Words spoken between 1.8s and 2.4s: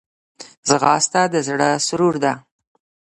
سرور ده